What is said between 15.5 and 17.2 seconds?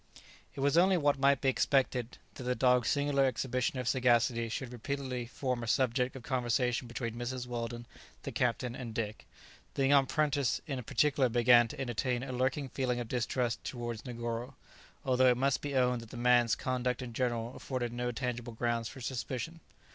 be owned that the man's conduct in